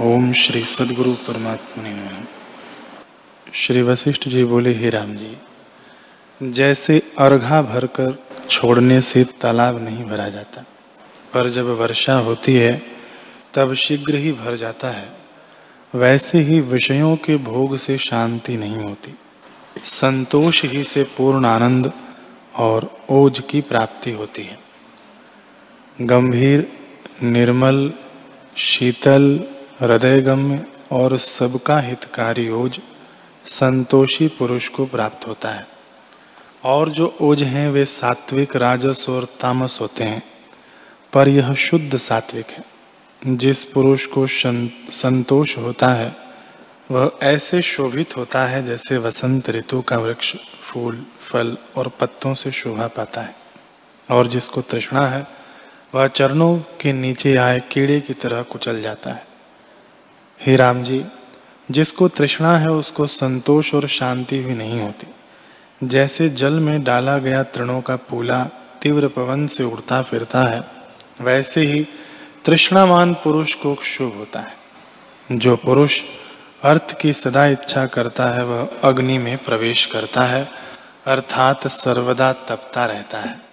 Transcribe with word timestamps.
ओम 0.00 0.32
श्री 0.32 0.62
सदगुरु 0.64 1.12
परमात्मा 1.12 1.84
ने 1.88 2.24
श्री 3.54 3.82
वशिष्ठ 3.82 4.28
जी 4.28 4.44
बोले, 4.44 4.74
हे 4.74 4.90
राम 4.90 5.16
जी, 5.16 5.36
जैसे 6.42 7.02
अर्घा 7.18 7.62
भरकर 7.62 8.18
छोड़ने 8.50 9.00
से 9.00 9.24
तालाब 9.24 9.84
नहीं 9.84 10.04
भरा 10.04 10.28
जाता, 10.28 10.64
पर 11.34 11.48
जब 11.48 11.66
वर्षा 11.66 12.14
होती 12.14 12.54
है, 12.54 12.82
तब 13.54 13.74
शीघ्र 13.74 14.14
ही 14.14 14.32
भर 14.32 14.56
जाता 14.56 14.90
है। 14.90 15.16
वैसे 15.94 16.38
ही 16.38 16.60
विषयों 16.60 17.16
के 17.16 17.36
भोग 17.36 17.76
से 17.76 17.98
शांति 17.98 18.56
नहीं 18.56 18.76
होती। 18.76 19.14
संतोष 19.84 20.64
ही 20.64 20.84
से 20.84 21.02
पूर्ण 21.04 21.46
आनंद 21.46 21.92
और 22.54 23.00
ओज 23.10 23.42
की 23.50 23.60
प्राप्ति 23.60 24.10
होती 24.10 24.42
है। 24.42 24.58
गंभीर, 26.00 26.72
निर्मल, 27.22 27.92
शीतल 28.56 29.44
हृदयगम्य 29.82 30.66
और 30.92 31.16
सबका 31.16 31.80
हितकारी 31.80 32.50
ओज 32.50 32.80
संतोषी 33.46 34.28
पुरुष 34.28 34.68
को 34.68 34.86
प्राप्त 34.86 35.28
होता 35.28 35.50
है। 35.50 35.66
और 36.64 36.88
जो 36.88 37.16
ओज 37.20 37.42
हैं, 37.42 37.70
वे 37.70 37.84
सात्विक, 37.84 38.56
राजस 38.56 39.06
और 39.08 39.24
तामस 39.24 39.78
होते 39.80 40.04
हैं। 40.04 40.22
पर 41.12 41.28
यह 41.28 41.54
शुद्ध 41.54 41.96
सात्विक 41.96 42.46
है। 42.46 42.64
जिस 43.36 43.64
पुरुष 43.64 44.06
को 44.06 44.26
संतोष 44.92 45.58
होता 45.58 45.88
है, 45.88 46.16
वह 46.90 47.12
ऐसे 47.22 47.62
शोभित 47.62 48.16
होता 48.16 48.46
है 48.46 48.64
जैसे 48.64 48.98
वसंत 48.98 49.50
ऋतु 49.50 49.82
का 49.82 49.98
वृक्ष, 49.98 50.36
फूल, 50.62 51.06
फल 51.20 51.56
और 51.76 51.88
पत्तों 51.88 52.34
से 52.34 52.50
शोभा 52.50 52.86
पाता 52.86 53.20
है। 53.20 53.36
और 54.10 54.26
जिसको 54.26 54.60
तृष्णा 54.60 55.06
है, 55.06 55.26
वह 55.94 56.06
चरणों 56.06 56.58
के 56.58 56.92
नीचे 56.92 57.36
आए 57.36 57.60
कीड़े 57.60 58.00
की 58.00 58.14
तरह 58.14 58.42
कुचल 58.42 58.82
जाता 58.82 59.10
है। 59.10 59.31
हे 60.46 60.56
राम 60.56 60.82
जी, 60.82 61.04
जिसको 61.70 62.08
तृष्णा 62.08 62.58
है 62.58 62.68
उसको 62.68 63.06
संतोष 63.06 63.74
और 63.74 63.86
शांति 63.86 64.38
भी 64.38 64.54
नहीं 64.54 64.80
होती। 64.80 65.06
जैसे 65.86 66.28
जल 66.28 66.52
में 66.52 66.84
डाला 66.84 67.18
गया 67.18 67.42
तृणों 67.42 67.80
का 67.80 67.96
पूला 67.96 68.44
तीव्र 68.82 69.08
पवन 69.08 69.46
से 69.46 69.64
उड़ता 69.64 70.02
फिरता 70.02 70.44
है, 70.44 70.64
वैसे 71.20 71.60
ही 71.60 71.86
तृष्णावान 72.44 73.14
पुरुष 73.14 73.54
को 73.54 73.76
शुभ 73.82 74.14
होता 74.16 74.40
है। 74.40 74.52
जो 75.32 75.56
पुरुष 75.56 76.00
अर्थ 76.62 76.98
की 77.00 77.12
सदा 77.12 77.46
इच्छा 77.46 77.86
करता 77.86 78.24
है, 78.24 78.44
वह 78.44 78.68
अग्नि 78.84 79.18
में 79.18 79.38
प्रवेश 79.38 79.86
करता 79.86 80.24
है, 80.24 80.48
अर्थात 81.06 81.68
सर्वदा 81.68 82.32
तपता 82.32 82.86
रहता 82.86 83.18
है। 83.18 83.51